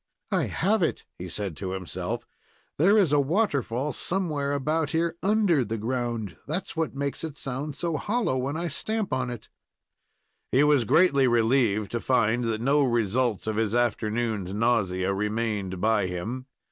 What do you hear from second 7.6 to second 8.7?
so hollow when I